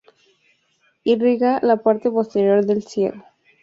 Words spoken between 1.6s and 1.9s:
la